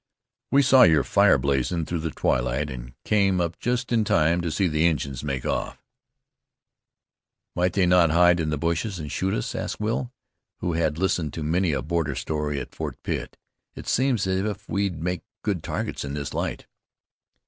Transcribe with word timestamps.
"We 0.49 0.63
saw 0.63 0.81
your 0.81 1.03
fire 1.03 1.37
blazin' 1.37 1.85
through 1.85 1.99
the 1.99 2.09
twilight, 2.09 2.71
an' 2.71 2.95
came 3.05 3.39
up 3.39 3.59
just 3.59 3.91
in 3.91 4.03
time 4.03 4.41
to 4.41 4.49
see 4.49 4.67
the 4.67 4.87
Injuns 4.87 5.23
make 5.23 5.45
off." 5.45 5.77
"Might 7.55 7.73
they 7.73 7.85
not 7.85 8.09
hide 8.09 8.39
in 8.39 8.49
the 8.49 8.57
bushes 8.57 8.97
and 8.97 9.11
shoot 9.11 9.31
us?" 9.35 9.53
asked 9.53 9.79
Will, 9.79 10.11
who 10.57 10.73
had 10.73 10.97
listened 10.97 11.33
to 11.33 11.43
many 11.43 11.71
a 11.71 11.83
border 11.83 12.15
story 12.15 12.59
at 12.59 12.73
Fort 12.73 12.97
Pitt. 13.03 13.37
"It 13.75 13.87
seems 13.87 14.25
as 14.25 14.39
if 14.39 14.67
we'd 14.67 15.03
make 15.03 15.21
good 15.43 15.61
targets 15.61 16.03
in 16.03 16.15
this 16.15 16.33
light." 16.33 16.65